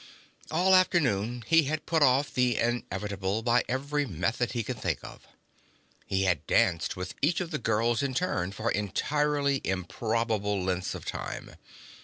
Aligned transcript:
All 0.49 0.73
afternoon, 0.73 1.43
he 1.45 1.65
had 1.65 1.85
put 1.85 2.01
off 2.01 2.33
the 2.33 2.57
inevitable 2.57 3.43
by 3.43 3.63
every 3.69 4.07
method 4.07 4.53
he 4.53 4.63
could 4.63 4.79
think 4.81 4.97
of. 5.03 5.27
He 6.07 6.23
had 6.23 6.47
danced 6.47 6.97
with 6.97 7.13
each 7.21 7.39
of 7.39 7.51
the 7.51 7.59
girls 7.59 8.01
in 8.01 8.15
turn 8.15 8.51
for 8.51 8.71
entirely 8.71 9.61
improbable 9.63 10.59
lengths 10.63 10.95
of 10.95 11.05
time. 11.05 11.51